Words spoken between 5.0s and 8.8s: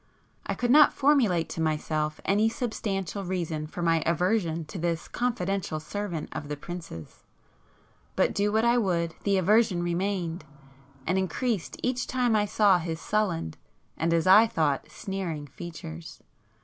confidential servant of the prince's,—but do what I